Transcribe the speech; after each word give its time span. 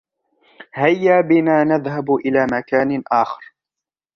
هيا 0.73 1.21
بنا 1.21 1.63
نذهب 1.63 2.11
إلى 2.15 2.47
مكان 2.51 3.03
آخر. 3.11 3.53